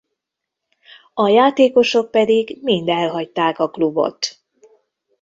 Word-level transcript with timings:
A 1.13 1.27
játékosok 1.27 2.11
pedig 2.11 2.57
mind 2.61 2.89
elhagyták 2.89 3.59
a 3.59 3.69
klubot. 3.69 4.37